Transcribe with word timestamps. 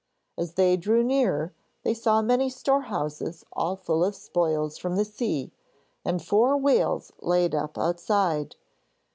As 0.35 0.53
they 0.55 0.77
drew 0.77 1.03
near, 1.03 1.53
they 1.83 1.93
saw 1.93 2.23
many 2.23 2.49
storehouses 2.49 3.45
all 3.53 3.75
full 3.75 4.03
of 4.03 4.15
spoils 4.15 4.79
from 4.79 4.95
the 4.95 5.05
sea, 5.05 5.51
and 6.03 6.25
four 6.25 6.57
whales 6.57 7.13
laid 7.21 7.53
up 7.53 7.77
outside. 7.77 8.55